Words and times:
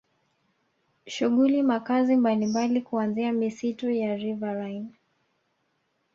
Shughuli 1.07 1.63
makazi 1.63 2.15
mbalimbali 2.15 2.81
kuanzia 2.81 3.33
misitu 3.33 3.89
ya 3.89 4.15
riverine 4.15 4.89